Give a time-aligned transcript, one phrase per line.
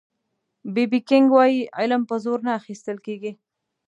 [0.73, 3.31] بي بي کېنګ وایي علم په زور نه اخيستل کېږي